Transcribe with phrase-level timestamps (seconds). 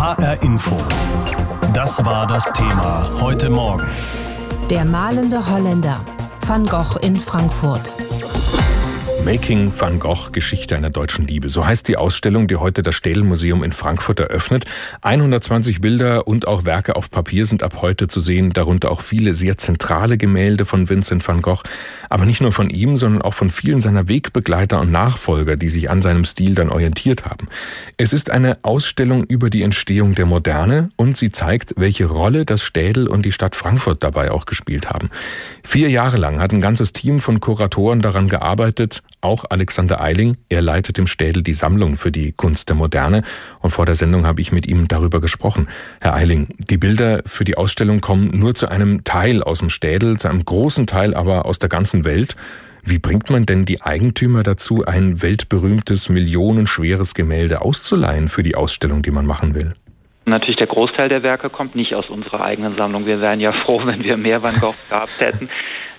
[0.00, 0.78] HR Info.
[1.74, 3.86] Das war das Thema heute Morgen.
[4.70, 6.00] Der malende Holländer.
[6.46, 7.96] Van Gogh in Frankfurt.
[9.24, 11.48] Making Van Gogh Geschichte einer deutschen Liebe.
[11.48, 14.64] So heißt die Ausstellung, die heute das Städel-Museum in Frankfurt eröffnet.
[15.02, 19.34] 120 Bilder und auch Werke auf Papier sind ab heute zu sehen, darunter auch viele
[19.34, 21.62] sehr zentrale Gemälde von Vincent van Gogh,
[22.08, 25.90] aber nicht nur von ihm, sondern auch von vielen seiner Wegbegleiter und Nachfolger, die sich
[25.90, 27.48] an seinem Stil dann orientiert haben.
[27.98, 32.62] Es ist eine Ausstellung über die Entstehung der Moderne und sie zeigt, welche Rolle das
[32.62, 35.10] Städel und die Stadt Frankfurt dabei auch gespielt haben.
[35.62, 40.36] Vier Jahre lang hat ein ganzes Team von Kuratoren daran gearbeitet, auch Alexander Eiling.
[40.48, 43.22] Er leitet im Städel die Sammlung für die Kunst der Moderne.
[43.60, 45.68] Und vor der Sendung habe ich mit ihm darüber gesprochen.
[46.00, 50.18] Herr Eiling, die Bilder für die Ausstellung kommen nur zu einem Teil aus dem Städel,
[50.18, 52.36] zu einem großen Teil aber aus der ganzen Welt.
[52.82, 59.02] Wie bringt man denn die Eigentümer dazu, ein weltberühmtes, millionenschweres Gemälde auszuleihen für die Ausstellung,
[59.02, 59.74] die man machen will?
[60.26, 63.06] Natürlich der Großteil der Werke kommt nicht aus unserer eigenen Sammlung.
[63.06, 65.48] Wir wären ja froh, wenn wir mehr Van Goghs gehabt hätten.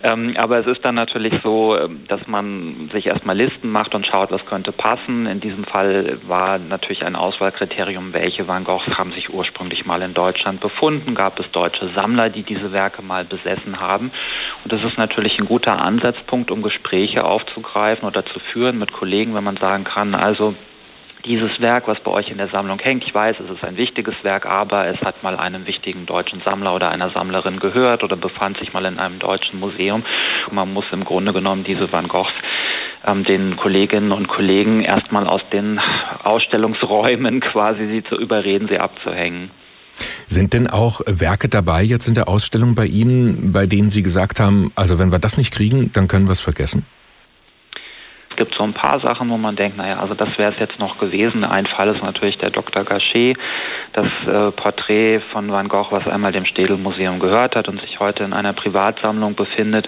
[0.03, 4.05] Ähm, aber es ist dann natürlich so, ähm, dass man sich erstmal Listen macht und
[4.05, 5.25] schaut, was könnte passen.
[5.25, 10.13] In diesem Fall war natürlich ein Auswahlkriterium, welche Van Goghs haben sich ursprünglich mal in
[10.13, 11.15] Deutschland befunden.
[11.15, 14.11] Gab es deutsche Sammler, die diese Werke mal besessen haben.
[14.63, 19.33] Und das ist natürlich ein guter Ansatzpunkt, um Gespräche aufzugreifen oder zu führen mit Kollegen,
[19.33, 20.55] wenn man sagen kann, also
[21.25, 24.15] dieses Werk, was bei euch in der Sammlung hängt, ich weiß, es ist ein wichtiges
[24.23, 28.57] Werk, aber es hat mal einem wichtigen deutschen Sammler oder einer Sammlerin gehört oder befand
[28.57, 30.03] sich mal in einem deutschen Museum.
[30.51, 32.33] Man muss im Grunde genommen diese Van Goghs
[33.05, 35.79] ähm, den Kolleginnen und Kollegen erstmal aus den
[36.23, 39.51] Ausstellungsräumen quasi sie zu überreden, sie abzuhängen.
[40.25, 44.39] Sind denn auch Werke dabei jetzt in der Ausstellung bei Ihnen, bei denen Sie gesagt
[44.39, 46.85] haben, also wenn wir das nicht kriegen, dann können wir es vergessen?
[48.41, 50.97] Gibt so ein paar Sachen, wo man denkt, naja, also das wäre es jetzt noch
[50.97, 51.43] gewesen.
[51.43, 52.83] Ein Fall ist natürlich der Dr.
[52.83, 53.37] Gachet,
[53.93, 58.23] das äh, Porträt von Van Gogh, was einmal dem Städel-Museum gehört hat und sich heute
[58.23, 59.87] in einer Privatsammlung befindet.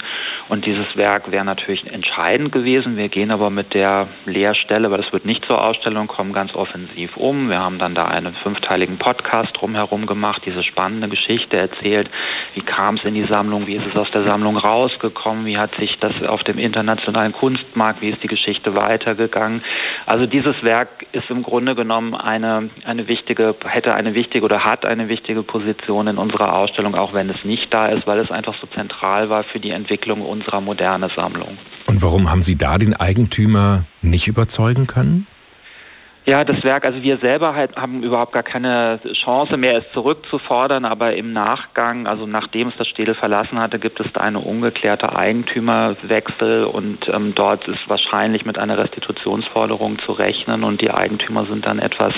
[0.49, 2.97] Und dieses Werk wäre natürlich entscheidend gewesen.
[2.97, 7.15] Wir gehen aber mit der Leerstelle, weil es wird nicht zur Ausstellung kommen, ganz offensiv
[7.15, 7.49] um.
[7.49, 12.09] Wir haben dann da einen fünfteiligen Podcast drumherum gemacht, diese spannende Geschichte erzählt.
[12.55, 13.67] Wie kam es in die Sammlung?
[13.67, 15.45] Wie ist es aus der Sammlung rausgekommen?
[15.45, 19.63] Wie hat sich das auf dem internationalen Kunstmarkt, wie ist die Geschichte weitergegangen?
[20.05, 24.85] Also dieses Werk ist im Grunde genommen eine, eine wichtige, hätte eine wichtige oder hat
[24.85, 28.55] eine wichtige Position in unserer Ausstellung, auch wenn es nicht da ist, weil es einfach
[28.59, 31.57] so zentral war für die Entwicklung unserer modernen Sammlung.
[31.85, 35.27] Und warum haben Sie da den Eigentümer nicht überzeugen können?
[36.25, 40.85] Ja, das Werk, also wir selber halt haben überhaupt gar keine Chance mehr, es zurückzufordern,
[40.85, 45.13] aber im Nachgang, also nachdem es das Städel verlassen hatte, gibt es da eine ungeklärte
[45.17, 51.65] Eigentümerwechsel und ähm, dort ist wahrscheinlich mit einer Restitutionsforderung zu rechnen und die Eigentümer sind
[51.65, 52.13] dann etwas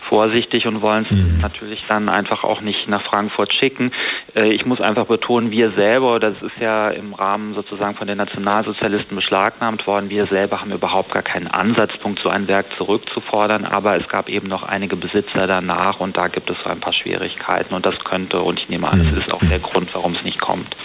[0.00, 1.40] vorsichtig und wollen es mhm.
[1.42, 3.92] natürlich dann einfach auch nicht nach Frankfurt schicken.
[4.34, 8.16] Äh, ich muss einfach betonen, wir selber, das ist ja im Rahmen sozusagen von den
[8.16, 13.64] Nationalsozialisten beschlagnahmt worden, wir selber haben überhaupt gar keinen Ansatzpunkt, so ein Werk zurückzufordern fordern,
[13.64, 17.74] aber es gab eben noch einige Besitzer danach und da gibt es ein paar Schwierigkeiten
[17.74, 19.18] und das könnte, und ich nehme an, es mhm.
[19.18, 20.76] ist auch der Grund, warum es nicht kommt.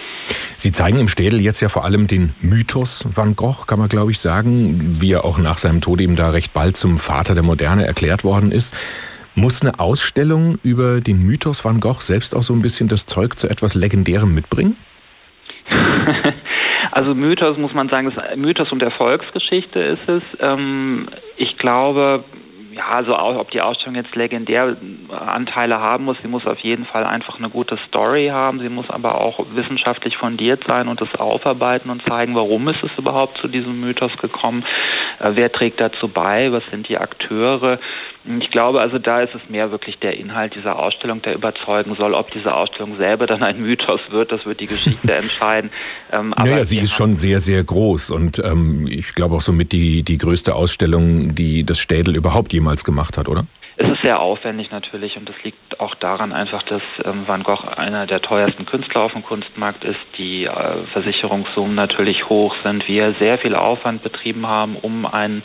[0.55, 4.11] Sie zeigen im Städel jetzt ja vor allem den Mythos Van Gogh, kann man glaube
[4.11, 7.43] ich sagen, wie er auch nach seinem Tod eben da recht bald zum Vater der
[7.43, 8.75] Moderne erklärt worden ist.
[9.35, 13.37] Muss eine Ausstellung über den Mythos Van Gogh selbst auch so ein bisschen das Zeug
[13.37, 14.77] zu etwas Legendärem mitbringen?
[16.97, 20.23] Also Mythos muss man sagen, Mythos und Erfolgsgeschichte ist es.
[20.39, 22.23] Ähm, ich glaube,
[22.77, 24.77] ja, also auch, ob die Ausstellung jetzt legendär
[25.09, 28.59] Anteile haben muss, sie muss auf jeden Fall einfach eine gute Story haben.
[28.59, 32.91] Sie muss aber auch wissenschaftlich fundiert sein und das aufarbeiten und zeigen, warum ist es
[32.97, 34.63] überhaupt zu diesem Mythos gekommen,
[35.19, 37.79] äh, wer trägt dazu bei, was sind die Akteure.
[38.39, 42.13] Ich glaube also, da ist es mehr wirklich der Inhalt dieser Ausstellung, der überzeugen soll.
[42.13, 45.71] Ob diese Ausstellung selber dann ein Mythos wird, das wird die Geschichte entscheiden.
[46.11, 50.03] Ähm, naja, sie ist schon sehr, sehr groß und ähm, ich glaube auch somit die,
[50.03, 53.45] die größte Ausstellung, die das Städel überhaupt jemals gemacht hat, oder?
[53.79, 57.63] Es ist sehr aufwendig natürlich und das liegt auch daran einfach, dass ähm, Van Gogh
[57.77, 60.51] einer der teuersten Künstler auf dem Kunstmarkt ist, die äh,
[60.91, 65.43] Versicherungssummen natürlich hoch sind, wir sehr viel Aufwand betrieben haben, um einen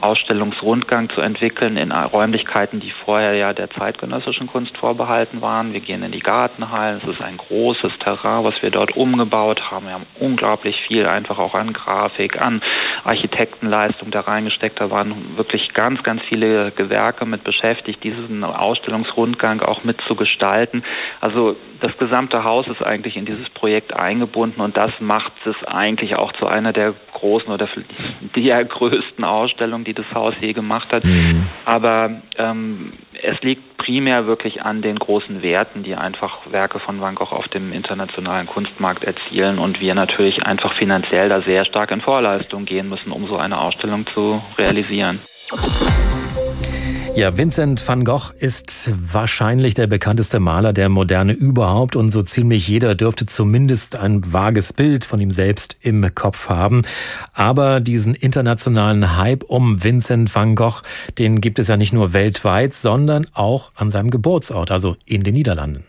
[0.00, 5.72] Ausstellungsrundgang zu entwickeln in Räumlichkeiten, die vorher ja der zeitgenössischen Kunst vorbehalten waren.
[5.72, 9.86] Wir gehen in die Gartenhallen, es ist ein großes Terrain, was wir dort umgebaut haben.
[9.86, 12.62] Wir haben unglaublich viel einfach auch an Grafik, an
[13.04, 14.80] Architektenleistung da reingesteckt.
[14.80, 20.84] Da waren wirklich ganz, ganz viele Gewerke mit beschäftigt diesen Ausstellungsrundgang auch mitzugestalten.
[21.20, 26.16] Also das gesamte Haus ist eigentlich in dieses Projekt eingebunden und das macht es eigentlich
[26.16, 27.68] auch zu einer der großen oder
[28.36, 31.04] der größten Ausstellungen, die das Haus je gemacht hat.
[31.04, 31.46] Mhm.
[31.64, 32.92] Aber ähm,
[33.22, 37.48] es liegt primär wirklich an den großen Werten, die einfach Werke von Van Gogh auf
[37.48, 42.88] dem internationalen Kunstmarkt erzielen und wir natürlich einfach finanziell da sehr stark in Vorleistung gehen
[42.88, 45.18] müssen, um so eine Ausstellung zu realisieren.
[47.18, 52.68] Ja, Vincent van Gogh ist wahrscheinlich der bekannteste Maler der Moderne überhaupt und so ziemlich
[52.68, 56.82] jeder dürfte zumindest ein vages Bild von ihm selbst im Kopf haben.
[57.32, 60.80] Aber diesen internationalen Hype um Vincent van Gogh,
[61.18, 65.34] den gibt es ja nicht nur weltweit, sondern auch an seinem Geburtsort, also in den
[65.34, 65.82] Niederlanden.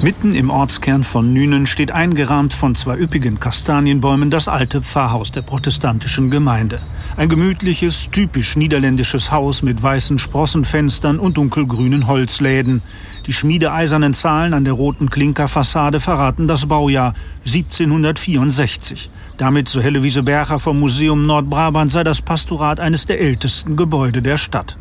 [0.00, 5.42] Mitten im Ortskern von Nünen steht eingerahmt von zwei üppigen Kastanienbäumen das alte Pfarrhaus der
[5.42, 6.78] protestantischen Gemeinde.
[7.16, 12.80] Ein gemütliches, typisch niederländisches Haus mit weißen Sprossenfenstern und dunkelgrünen Holzläden.
[13.26, 17.14] Die schmiedeeisernen Zahlen an der roten Klinkerfassade verraten das Baujahr
[17.44, 19.10] 1764.
[19.38, 24.36] Damit, so Hellewiese Berger vom Museum Nordbrabant, sei das Pastorat eines der ältesten Gebäude der
[24.36, 24.76] Stadt.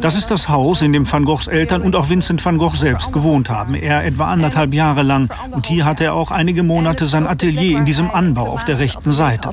[0.00, 0.30] Das ist.
[0.30, 3.74] Das Haus, in dem Van Goghs Eltern und auch Vincent van Gogh selbst gewohnt haben.
[3.74, 5.28] Er etwa anderthalb Jahre lang.
[5.50, 9.10] Und hier hatte er auch einige Monate sein Atelier in diesem Anbau auf der rechten
[9.10, 9.50] Seite.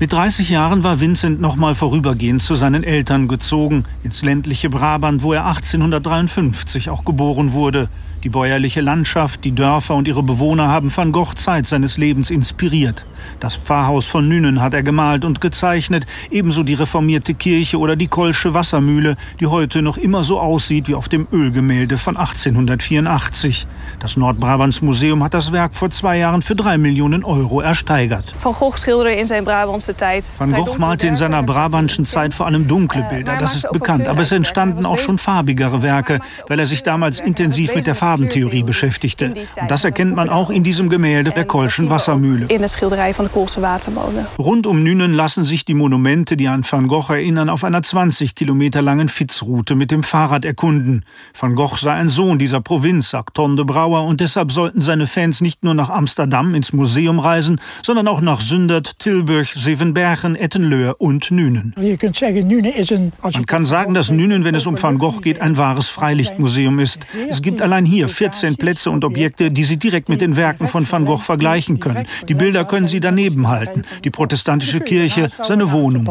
[0.00, 5.22] Mit 30 Jahren war Vincent noch mal vorübergehend zu seinen Eltern gezogen, ins ländliche Brabant,
[5.22, 7.88] wo er 1853 auch geboren wurde.
[8.24, 13.06] Die bäuerliche Landschaft, die Dörfer und ihre Bewohner haben Van Gogh Zeit seines Lebens inspiriert.
[13.38, 18.08] Das Pfarrhaus von Nünen hat er gemalt und gezeichnet, ebenso die reformierte Kirche oder die
[18.08, 23.66] Kolsche Wassermühle, die heute noch immer so aussieht wie auf dem Ölgemälde von 1884.
[24.00, 28.34] Das Nordbrabants Museum hat das Werk vor zwei Jahren für drei Millionen Euro ersteigert.
[28.42, 30.28] Van Gogh schilderde in zijn Brabantse tijd.
[30.38, 34.22] Van Gogh malte in seiner brabantschen Zeit vor allem dunkle Bilder, das ist bekannt, aber
[34.22, 36.18] es entstanden auch schon farbigere Werke,
[36.48, 39.34] weil er sich damals intensiv mit der Farbentheorie beschäftigte.
[39.60, 42.46] Und das erkennt man auch in diesem Gemälde der Kolschen Wassermühle.
[42.46, 44.26] In de schilderij van de Koolse Watermolen.
[44.38, 48.34] Rund um Nünen lassen sich die Monumente, die an Van Gogh erinnern, auf einer 20
[48.34, 51.04] Kilometer langen Fitzroute mit dem Fahrrad erkunden.
[51.38, 55.06] Van Gogh sei ein Sohn dieser Provinz, sagt Ton de Brouwer, und deshalb sollten seine
[55.06, 60.96] Fans nicht nur nach Amsterdam ins Museum reisen, sondern auch nach Sündert, Tilburg, Zevenbergen, Ettenleur
[60.98, 61.74] und Nünen.
[61.76, 67.00] Man kann sagen, dass Nünen, wenn es um Van Gogh geht, ein wahres Freilichtmuseum ist.
[67.28, 70.88] Es gibt allein hier 14 Plätze und Objekte, die Sie direkt mit den Werken von
[70.90, 72.06] Van Gogh vergleichen können.
[72.28, 73.82] Die Bilder können Sie daneben halten.
[74.04, 76.06] Die protestantische Kirche, seine Wohnung.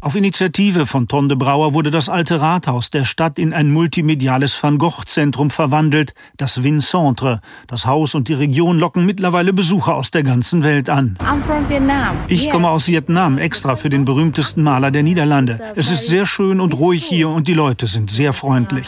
[0.00, 4.62] Auf Initiative von Ton de Brouwer wurde das alte Rathaus der Stadt in ein multimediales
[4.62, 7.40] Van Gogh-Zentrum verwandelt, das Vincentre.
[7.66, 11.16] Das Haus und die Region locken mittlerweile Besucher aus der ganzen Welt an.
[12.28, 15.60] Ich komme aus Vietnam, extra für den berühmtesten Maler der Niederlande.
[15.74, 18.86] Es ist sehr schön und ruhig hier und die Leute sind sehr freundlich.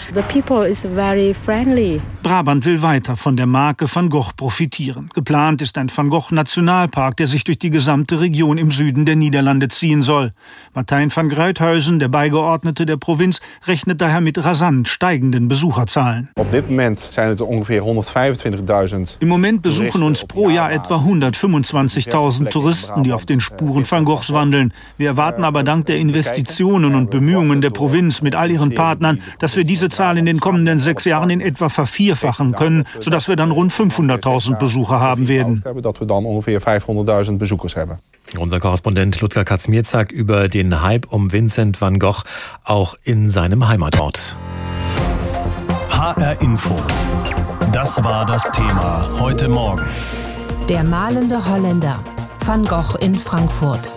[2.23, 5.09] Brabant will weiter von der Marke Van Gogh profitieren.
[5.15, 9.17] Geplant ist ein Van Gogh Nationalpark, der sich durch die gesamte Region im Süden der
[9.17, 10.33] Niederlande ziehen soll.
[10.75, 16.29] Martijn van Gruithuizen, der Beigeordnete der Provinz, rechnet daher mit rasant steigenden Besucherzahlen.
[16.35, 19.17] Op dit moment zijn het ongeveer 125.000.
[19.19, 24.33] Im Moment besuchen uns pro Jahr etwa 125.000 Touristen, die auf den Spuren Van Goghs
[24.33, 24.73] wandeln.
[24.97, 29.57] Wir erwarten aber dank der Investitionen und Bemühungen der Provinz mit all ihren Partnern, dass
[29.57, 33.51] wir diese Zahl in den kommenden sechs Jahren in etwa vervierfachen können, sodass wir dann
[33.51, 35.63] rund 500.000 Besucher haben werden.
[35.83, 37.99] Dat we dan ongeveer 500.000 bezoekers hebben.
[38.39, 42.25] Unser Korrespondent Ludger Katzmierzak über den Hype um Vincent van Gogh
[42.65, 44.37] auch in seinem Heimatort.
[45.91, 46.75] HR Info.
[47.73, 49.87] Das war das Thema heute Morgen.
[50.69, 51.99] Der malende Holländer.
[52.45, 53.95] Van Gogh in Frankfurt.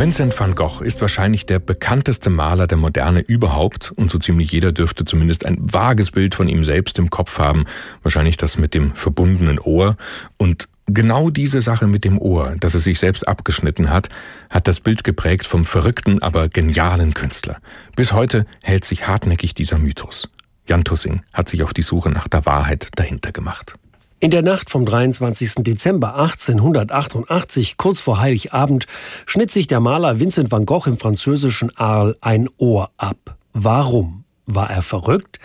[0.00, 4.72] Vincent van Gogh ist wahrscheinlich der bekannteste Maler der Moderne überhaupt und so ziemlich jeder
[4.72, 7.66] dürfte zumindest ein vages Bild von ihm selbst im Kopf haben,
[8.02, 9.98] wahrscheinlich das mit dem verbundenen Ohr
[10.38, 14.08] und Genau diese Sache mit dem Ohr, das es sich selbst abgeschnitten hat,
[14.48, 17.58] hat das Bild geprägt vom verrückten, aber genialen Künstler.
[17.94, 20.30] Bis heute hält sich hartnäckig dieser Mythos.
[20.66, 23.76] Jan Tussing hat sich auf die Suche nach der Wahrheit dahinter gemacht.
[24.22, 25.64] In der Nacht vom 23.
[25.64, 28.86] Dezember 1888, kurz vor Heiligabend,
[29.24, 33.38] schnitt sich der Maler Vincent van Gogh im französischen Arles ein Ohr ab.
[33.54, 34.24] Warum?
[34.44, 35.38] War er verrückt?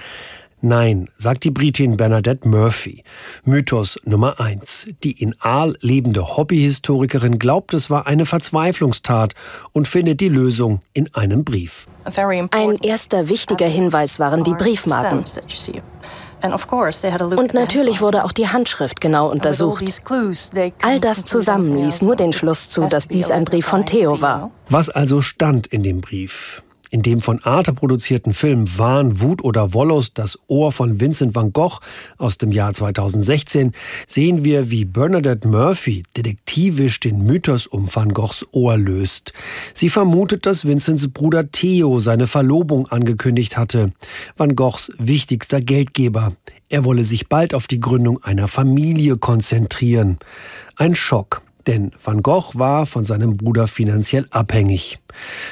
[0.60, 3.05] Nein, sagt die Britin Bernadette Murphy.
[3.46, 4.88] Mythos Nummer eins.
[5.05, 9.36] Die in Aal lebende Hobbyhistorikerin glaubt, es war eine Verzweiflungstat
[9.72, 11.88] und findet die Lösung in einem Brief.
[12.03, 15.24] Ein erster wichtiger Hinweis waren die Briefmarken.
[16.54, 19.86] Und natürlich wurde auch die Handschrift genau untersucht.
[20.82, 24.52] All das zusammen ließ nur den Schluss zu, dass dies ein Brief von Theo war.
[24.70, 26.64] Was also stand in dem Brief?
[26.96, 31.52] In dem von Arte produzierten Film Wahn, Wut oder Wollos, das Ohr von Vincent van
[31.52, 31.82] Gogh
[32.18, 33.74] aus dem Jahr 2016,
[34.08, 39.34] sehen wir, wie Bernadette Murphy detektivisch den Mythos um van Goghs Ohr löst.
[39.74, 43.92] Sie vermutet, dass Vincents Bruder Theo seine Verlobung angekündigt hatte.
[44.38, 46.32] Van Goghs wichtigster Geldgeber.
[46.70, 50.18] Er wolle sich bald auf die Gründung einer Familie konzentrieren.
[50.78, 51.42] Ein Schock.
[51.68, 55.00] Denn Van Gogh war von seinem Bruder finanziell abhängig.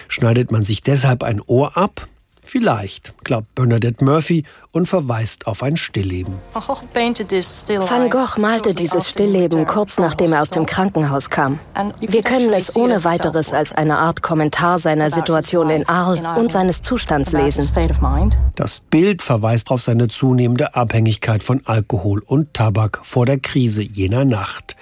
[0.08, 2.08] Schneidet man sich deshalb ein Ohr ab?
[2.53, 6.36] Vielleicht, glaubt Bernadette Murphy und verweist auf ein Stillleben.
[6.53, 11.57] Van Gogh malte dieses Stillleben kurz nachdem er aus dem Krankenhaus kam.
[12.00, 16.83] Wir können es ohne weiteres als eine Art Kommentar seiner Situation in Arles und seines
[16.83, 17.67] Zustands lesen.
[18.53, 24.25] Das Bild verweist auf seine zunehmende Abhängigkeit von Alkohol und Tabak vor der Krise jener
[24.25, 24.75] Nacht.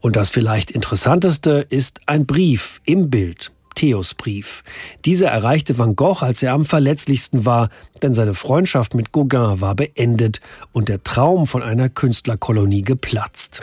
[0.00, 3.52] Und das vielleicht Interessanteste ist ein Brief im Bild.
[3.80, 4.62] Theos Brief.
[5.06, 7.70] Dieser erreichte Van Gogh, als er am verletzlichsten war,
[8.02, 13.62] denn seine Freundschaft mit Gauguin war beendet und der Traum von einer Künstlerkolonie geplatzt.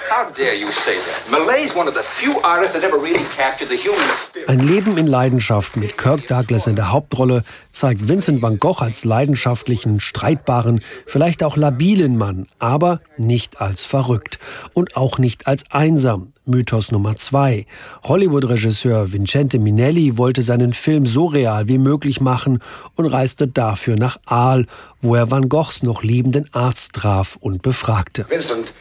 [4.47, 9.05] Ein Leben in Leidenschaft mit Kirk Douglas in der Hauptrolle zeigt Vincent van Gogh als
[9.05, 14.39] leidenschaftlichen, streitbaren, vielleicht auch labilen Mann, aber nicht als verrückt
[14.73, 16.33] und auch nicht als einsam.
[16.47, 17.65] Mythos Nummer zwei.
[18.03, 22.59] Hollywood-Regisseur Vincente Minelli wollte seinen Film so real wie möglich machen
[22.95, 24.65] und reiste dafür nach Aal,
[25.01, 28.25] wo er Van Goghs noch liebenden Arzt traf und befragte.
[28.29, 28.73] Vincent,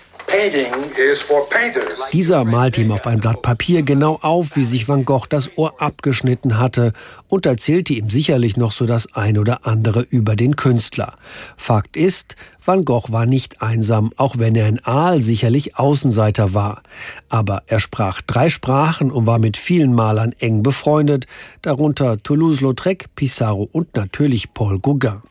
[2.13, 5.81] dieser malt ihm auf ein Blatt Papier genau auf, wie sich Van Gogh das Ohr
[5.81, 6.93] abgeschnitten hatte
[7.29, 11.15] und erzählte ihm sicherlich noch so das ein oder andere über den Künstler.
[11.57, 16.83] Fakt ist, Van Gogh war nicht einsam, auch wenn er in Aal sicherlich Außenseiter war.
[17.29, 21.27] Aber er sprach drei Sprachen und war mit vielen Malern eng befreundet,
[21.63, 25.23] darunter Toulouse-Lautrec, Pissarro und natürlich Paul Gauguin.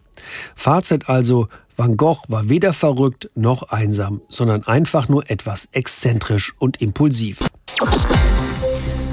[0.56, 6.82] Fazit also, Van Gogh war weder verrückt noch einsam, sondern einfach nur etwas exzentrisch und
[6.82, 7.50] impulsiv.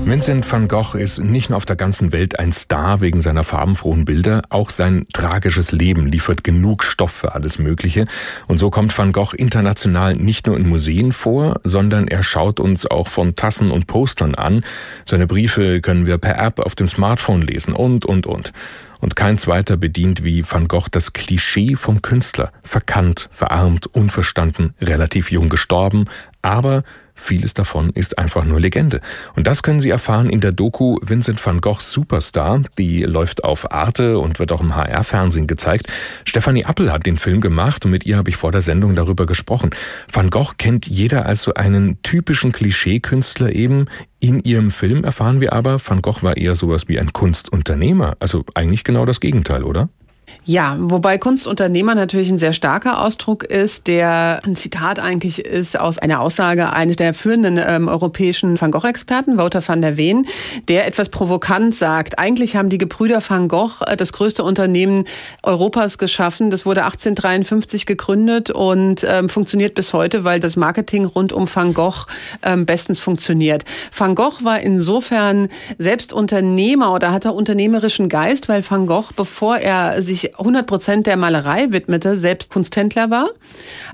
[0.05, 4.05] Vincent van Gogh ist nicht nur auf der ganzen Welt ein Star wegen seiner farbenfrohen
[4.05, 8.07] Bilder, auch sein tragisches Leben liefert genug Stoff für alles Mögliche.
[8.47, 12.85] Und so kommt van Gogh international nicht nur in Museen vor, sondern er schaut uns
[12.85, 14.65] auch von Tassen und Postern an.
[15.05, 18.53] Seine Briefe können wir per App auf dem Smartphone lesen und, und, und
[19.03, 22.53] und kein zweiter bedient wie Van Gogh das Klischee vom Künstler.
[22.63, 26.05] Verkannt, verarmt, unverstanden, relativ jung gestorben,
[26.41, 29.01] aber Vieles davon ist einfach nur Legende.
[29.37, 32.63] Und das können Sie erfahren in der Doku Vincent van Gogh Superstar.
[32.79, 35.87] Die läuft auf Arte und wird auch im HR-Fernsehen gezeigt.
[36.25, 39.27] Stefanie Appel hat den Film gemacht und mit ihr habe ich vor der Sendung darüber
[39.27, 39.71] gesprochen.
[40.11, 43.87] Van Gogh kennt jeder als so einen typischen Klischeekünstler eben.
[44.19, 48.17] In ihrem Film erfahren wir aber, Van Gogh war eher sowas wie ein Kunstunternehmer.
[48.21, 49.89] Also eigentlich genau das Gegenteil, oder?
[50.45, 55.99] Ja, wobei Kunstunternehmer natürlich ein sehr starker Ausdruck ist, der ein Zitat eigentlich ist aus
[55.99, 60.27] einer Aussage eines der führenden ähm, europäischen Van Gogh-Experten, Wouter van der Ween,
[60.67, 65.05] der etwas provokant sagt, eigentlich haben die Gebrüder Van Gogh äh, das größte Unternehmen
[65.45, 66.51] Europas geschaffen.
[66.51, 71.73] Das wurde 1853 gegründet und ähm, funktioniert bis heute, weil das Marketing rund um Van
[71.73, 72.07] Gogh
[72.43, 73.65] ähm, bestens funktioniert.
[73.97, 80.03] Van Gogh war insofern selbst Unternehmer oder hatte unternehmerischen Geist, weil Van Gogh, bevor er
[80.03, 83.29] sich 100 Prozent der Malerei widmete, selbst Kunsthändler war.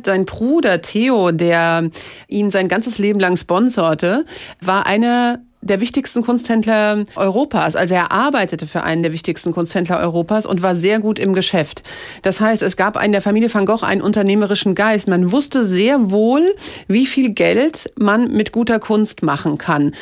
[0.04, 1.90] Sein Bruder Theo, der
[2.28, 4.24] ihn sein ganzes Leben lang sponsorte,
[4.60, 7.76] war einer der wichtigsten Kunsthändler Europas.
[7.76, 11.82] Also er arbeitete für einen der wichtigsten Kunsthändler Europas und war sehr gut im Geschäft.
[12.22, 15.08] Das heißt, es gab in der Familie van Gogh einen unternehmerischen Geist.
[15.08, 16.54] Man wusste sehr wohl,
[16.86, 19.92] wie viel Geld man mit guter Kunst machen kann.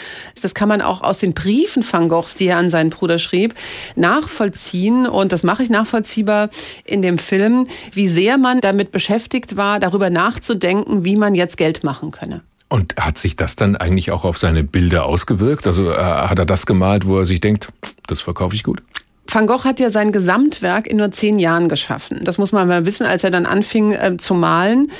[0.42, 3.54] Das kann man auch aus den Briefen van Goghs, die er an seinen Bruder schrieb,
[3.94, 5.06] nachvollziehen.
[5.06, 6.50] Und das mache ich nachvollziehbar
[6.84, 11.82] in dem Film, wie sehr man damit beschäftigt war, darüber nachzudenken, wie man jetzt Geld
[11.82, 12.42] machen könne.
[12.68, 15.66] Und hat sich das dann eigentlich auch auf seine Bilder ausgewirkt?
[15.66, 17.72] Also äh, hat er das gemalt, wo er sich denkt,
[18.06, 18.82] das verkaufe ich gut?
[19.28, 22.20] Van Gogh hat ja sein Gesamtwerk in nur zehn Jahren geschaffen.
[22.24, 24.90] Das muss man mal wissen, als er dann anfing äh, zu malen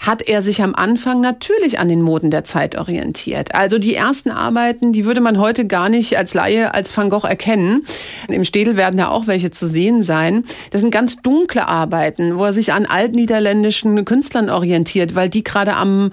[0.00, 3.54] hat er sich am Anfang natürlich an den Moden der Zeit orientiert.
[3.54, 7.26] Also die ersten Arbeiten, die würde man heute gar nicht als Laie als Van Gogh
[7.28, 7.84] erkennen.
[8.28, 10.44] Im Städel werden ja auch welche zu sehen sein.
[10.70, 15.76] Das sind ganz dunkle Arbeiten, wo er sich an altniederländischen Künstlern orientiert, weil die gerade
[15.76, 16.10] am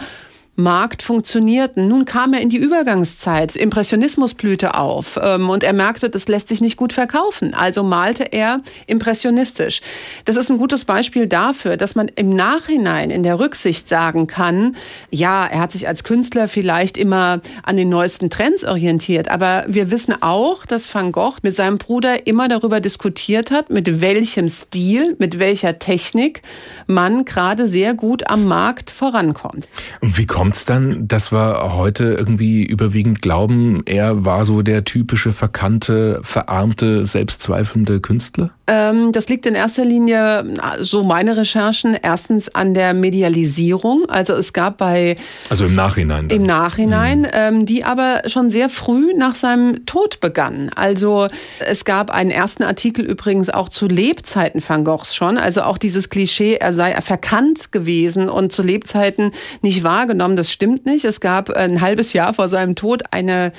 [0.60, 1.88] Markt funktionierten.
[1.88, 6.50] Nun kam er in die Übergangszeit, Impressionismus blühte auf ähm, und er merkte, das lässt
[6.50, 7.54] sich nicht gut verkaufen.
[7.54, 9.82] Also malte er impressionistisch.
[10.26, 14.76] Das ist ein gutes Beispiel dafür, dass man im Nachhinein in der Rücksicht sagen kann,
[15.12, 19.92] ja, er hat sich als Künstler vielleicht immer an den neuesten Trends orientiert, aber wir
[19.92, 25.16] wissen auch, dass Van Gogh mit seinem Bruder immer darüber diskutiert hat, mit welchem Stil,
[25.20, 26.42] mit welcher Technik
[26.88, 29.68] man gerade sehr gut am Markt vorankommt.
[30.02, 34.86] Und wie kommt kommt dann, dass wir heute irgendwie überwiegend glauben, er war so der
[34.86, 38.52] typische verkannte, verarmte, selbstzweifelnde Künstler?
[38.68, 40.46] Ähm, das liegt in erster Linie,
[40.82, 44.10] so meine Recherchen, erstens an der Medialisierung.
[44.10, 45.16] Also es gab bei...
[45.50, 46.28] Also im Nachhinein.
[46.28, 46.38] Dann.
[46.38, 47.28] Im Nachhinein, mhm.
[47.34, 50.70] ähm, die aber schon sehr früh nach seinem Tod begann.
[50.76, 51.28] Also
[51.60, 55.38] es gab einen ersten Artikel übrigens auch zu Lebzeiten Van Goghs schon.
[55.38, 59.32] Also auch dieses Klischee, er sei verkannt gewesen und zu Lebzeiten
[59.62, 61.06] nicht wahrgenommen, das stimmt nicht.
[61.06, 63.52] Es gab ein halbes Jahr vor seinem Tod eine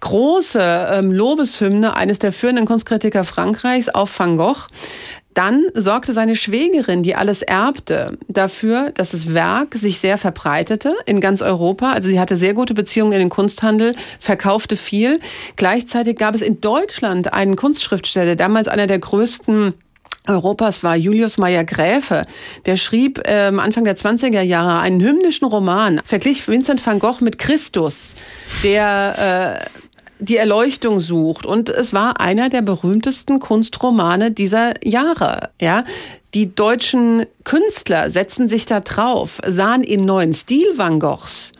[0.00, 4.66] große ähm, Lobeshymne eines der führenden Kunstkritiker Frankreichs auf Van Gogh.
[5.36, 11.20] Dann sorgte seine Schwägerin, die alles erbte, dafür, dass das Werk sich sehr verbreitete in
[11.20, 11.92] ganz Europa.
[11.92, 15.20] Also sie hatte sehr gute Beziehungen in den Kunsthandel, verkaufte viel.
[15.56, 19.74] Gleichzeitig gab es in Deutschland einen Kunstschriftsteller, damals einer der größten
[20.26, 22.24] Europas war Julius Meyer Gräfe.
[22.64, 27.38] Der schrieb ähm, Anfang der 20er Jahre einen hymnischen Roman, verglich Vincent van Gogh mit
[27.38, 28.14] Christus,
[28.64, 29.85] der äh,
[30.18, 31.46] die Erleuchtung sucht.
[31.46, 35.50] Und es war einer der berühmtesten Kunstromane dieser Jahre.
[35.60, 35.84] Ja,
[36.34, 41.52] die deutschen Künstler setzten sich da drauf, sahen im neuen Stil Van Goghs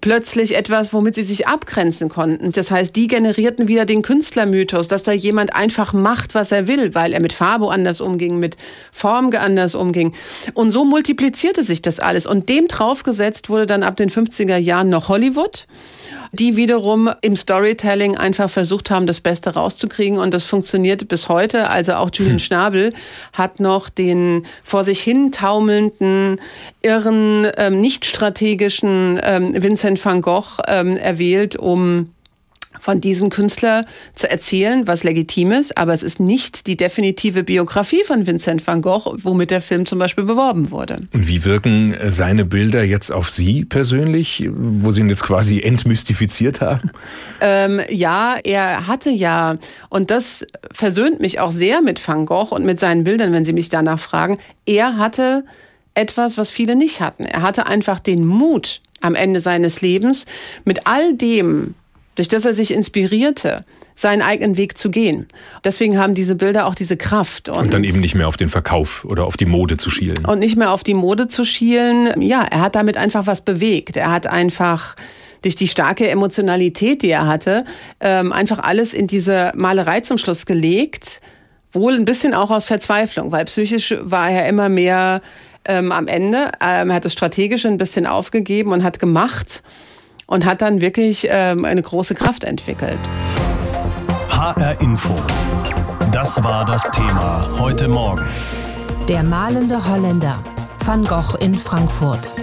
[0.00, 2.50] plötzlich etwas, womit sie sich abgrenzen konnten.
[2.50, 6.94] Das heißt, die generierten wieder den Künstlermythos, dass da jemand einfach macht, was er will,
[6.94, 8.56] weil er mit Farbe anders umging, mit
[8.92, 10.14] Form anders umging.
[10.54, 12.26] Und so multiplizierte sich das alles.
[12.26, 15.66] Und dem draufgesetzt wurde dann ab den 50er Jahren noch Hollywood
[16.32, 21.68] die wiederum im Storytelling einfach versucht haben, das Beste rauszukriegen und das funktioniert bis heute.
[21.70, 22.38] Also auch Julian hm.
[22.38, 22.92] Schnabel
[23.32, 26.40] hat noch den vor sich hin taumelnden,
[26.82, 32.12] irren, ähm, nicht strategischen ähm, Vincent van Gogh ähm, erwählt, um
[32.80, 38.04] von diesem Künstler zu erzählen, was legitim ist, aber es ist nicht die definitive Biografie
[38.04, 40.96] von Vincent van Gogh, womit der Film zum Beispiel beworben wurde.
[41.12, 46.60] Und wie wirken seine Bilder jetzt auf Sie persönlich, wo Sie ihn jetzt quasi entmystifiziert
[46.60, 46.90] haben?
[47.40, 49.58] Ähm, ja, er hatte ja,
[49.88, 53.52] und das versöhnt mich auch sehr mit Van Gogh und mit seinen Bildern, wenn Sie
[53.52, 55.44] mich danach fragen, er hatte
[55.94, 57.24] etwas, was viele nicht hatten.
[57.24, 60.26] Er hatte einfach den Mut am Ende seines Lebens,
[60.64, 61.74] mit all dem,
[62.18, 65.28] durch das er sich inspirierte, seinen eigenen Weg zu gehen.
[65.62, 67.48] Deswegen haben diese Bilder auch diese Kraft.
[67.48, 70.26] Und, und, dann eben nicht mehr auf den Verkauf oder auf die Mode zu schielen.
[70.26, 72.20] Und nicht mehr auf die Mode zu schielen.
[72.20, 73.96] Ja, er hat damit einfach was bewegt.
[73.96, 74.96] Er hat einfach
[75.42, 77.64] durch die starke Emotionalität, die er hatte,
[78.00, 81.20] ähm, einfach alles in diese Malerei zum Schluss gelegt.
[81.70, 85.22] Wohl ein bisschen auch aus Verzweiflung, weil psychisch war er immer mehr
[85.64, 86.50] ähm, am Ende.
[86.60, 89.62] Ähm, er hat das Strategische ein bisschen aufgegeben und hat gemacht
[90.28, 92.98] und hat dann wirklich ähm, eine große Kraft entwickelt.
[94.30, 95.14] HR Info.
[96.12, 98.26] Das war das Thema heute Morgen.
[99.08, 100.38] Der malende Holländer.
[100.84, 102.34] Van Gogh in Frankfurt.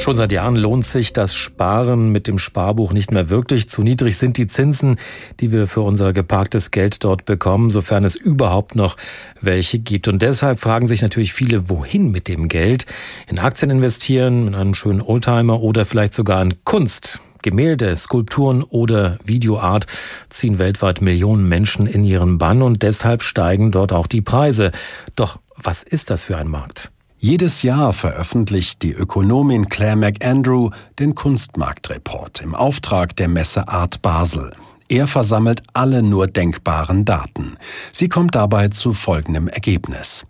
[0.00, 3.68] Schon seit Jahren lohnt sich das Sparen mit dem Sparbuch nicht mehr wirklich.
[3.68, 4.96] Zu niedrig sind die Zinsen,
[5.40, 8.96] die wir für unser geparktes Geld dort bekommen, sofern es überhaupt noch
[9.42, 10.08] welche gibt.
[10.08, 12.86] Und deshalb fragen sich natürlich viele, wohin mit dem Geld?
[13.28, 17.20] In Aktien investieren, in einen schönen Oldtimer oder vielleicht sogar in Kunst.
[17.42, 19.86] Gemälde, Skulpturen oder Videoart
[20.30, 24.72] ziehen weltweit Millionen Menschen in ihren Bann und deshalb steigen dort auch die Preise.
[25.14, 26.90] Doch was ist das für ein Markt?
[27.22, 34.52] Jedes Jahr veröffentlicht die Ökonomin Claire McAndrew den Kunstmarktreport im Auftrag der Messe Art Basel.
[34.90, 37.56] Er versammelt alle nur denkbaren Daten.
[37.92, 40.26] Sie kommt dabei zu folgendem Ergebnis.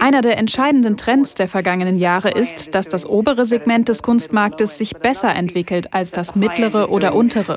[0.00, 4.96] Einer der entscheidenden Trends der vergangenen Jahre ist, dass das obere Segment des Kunstmarktes sich
[4.96, 7.56] besser entwickelt als das mittlere oder untere.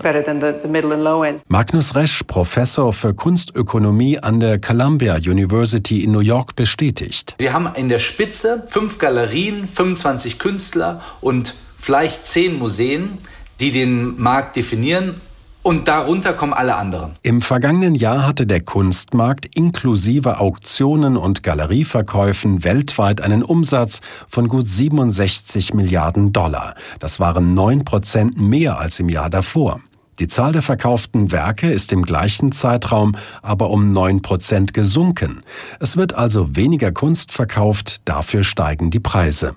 [1.47, 7.34] Magnus Resch, Professor für Kunstökonomie an der Columbia University in New York, bestätigt.
[7.39, 13.17] Wir haben in der Spitze fünf Galerien, 25 Künstler und vielleicht zehn Museen
[13.63, 15.21] die den Markt definieren
[15.62, 17.13] und darunter kommen alle anderen.
[17.23, 24.67] Im vergangenen Jahr hatte der Kunstmarkt inklusive Auktionen und Galerieverkäufen weltweit einen Umsatz von gut
[24.67, 26.76] 67 Milliarden Dollar.
[26.99, 29.80] Das waren neun Prozent mehr als im Jahr davor.
[30.19, 35.41] Die Zahl der verkauften Werke ist im gleichen Zeitraum aber um neun Prozent gesunken.
[35.80, 39.56] Es wird also weniger Kunst verkauft, dafür steigen die Preise.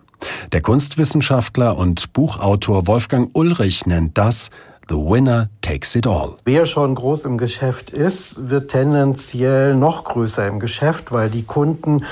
[0.52, 4.50] Der Kunstwissenschaftler und Buchautor Wolfgang Ulrich nennt das
[4.88, 6.36] The winner takes it all.
[6.44, 12.04] Wer schon groß im Geschäft ist, wird tendenziell noch größer im Geschäft, weil die Kunden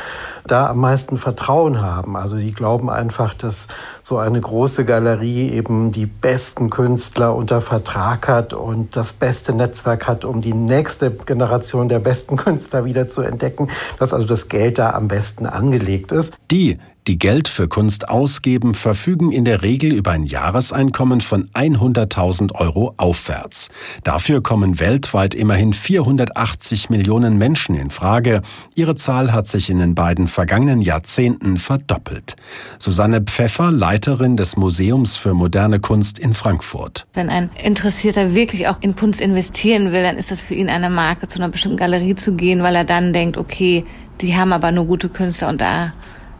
[0.45, 2.17] da am meisten Vertrauen haben.
[2.17, 3.69] Also die glauben einfach, dass
[4.03, 10.09] so eine große Galerie eben die besten Künstler unter Vertrag hat und das beste Netzwerk
[10.09, 13.69] hat, um die nächste Generation der besten Künstler wieder zu entdecken,
[14.01, 16.35] dass also das Geld da am besten angelegt ist.
[16.51, 22.55] Die, die Geld für Kunst ausgeben, verfügen in der Regel über ein Jahreseinkommen von 100.000
[22.55, 23.69] Euro aufwärts.
[24.05, 28.41] Dafür kommen weltweit immerhin 480 Millionen Menschen in Frage.
[28.75, 32.37] Ihre Zahl hat sich in den beiden vergangenen Jahrzehnten verdoppelt.
[32.79, 37.07] Susanne Pfeffer, Leiterin des Museums für moderne Kunst in Frankfurt.
[37.13, 40.89] Wenn ein Interessierter wirklich auch in Kunst investieren will, dann ist das für ihn eine
[40.89, 43.85] Marke, zu einer bestimmten Galerie zu gehen, weil er dann denkt, okay,
[44.21, 45.93] die haben aber nur gute Künstler und da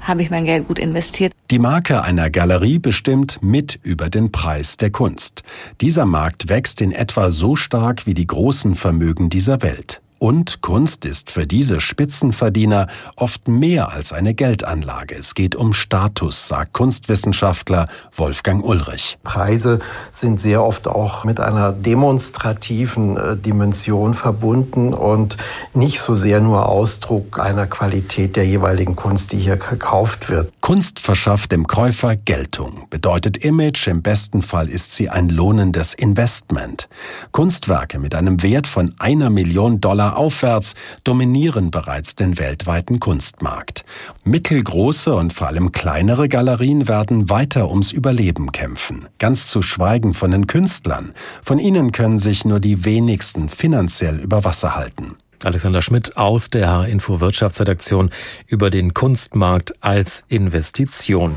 [0.05, 1.33] habe ich mein Geld gut investiert.
[1.51, 5.43] Die Marke einer Galerie bestimmt mit über den Preis der Kunst.
[5.81, 10.01] Dieser Markt wächst in etwa so stark wie die großen Vermögen dieser Welt.
[10.19, 15.15] Und Kunst ist für diese Spitzenverdiener oft mehr als eine Geldanlage.
[15.15, 19.19] Es geht um Status, sagt Kunstwissenschaftler Wolfgang Ulrich.
[19.23, 25.37] Preise sind sehr oft auch mit einer demonstrativen äh, Dimension verbunden und
[25.75, 30.53] nicht so sehr nur Ausdruck einer Qualität der jeweiligen Kunst, die hier gekauft wird.
[30.65, 36.89] Kunst verschafft dem Käufer Geltung, bedeutet Image, im besten Fall ist sie ein lohnendes Investment.
[37.33, 40.73] Kunstwerke mit einem Wert von einer Million Dollar aufwärts
[41.05, 43.85] dominieren bereits den weltweiten Kunstmarkt.
[44.25, 50.31] Mittelgroße und vor allem kleinere Galerien werden weiter ums Überleben kämpfen, ganz zu schweigen von
[50.31, 51.13] den Künstlern.
[51.43, 55.17] Von ihnen können sich nur die wenigsten finanziell über Wasser halten.
[55.45, 58.11] Alexander Schmidt aus der H-Info Wirtschaftsredaktion
[58.47, 61.37] über den Kunstmarkt als Investition.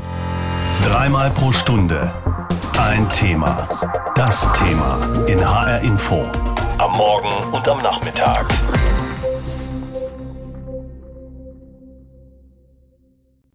[0.84, 2.12] Dreimal pro Stunde
[2.78, 3.68] ein Thema.
[4.14, 6.24] Das Thema in HR Info
[6.78, 8.46] am Morgen und am Nachmittag.